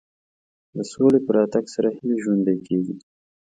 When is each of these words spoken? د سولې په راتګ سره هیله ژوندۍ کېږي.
د 0.75 0.77
سولې 0.91 1.19
په 1.25 1.31
راتګ 1.37 1.65
سره 1.75 1.89
هیله 1.97 2.17
ژوندۍ 2.23 2.57
کېږي. 2.67 2.95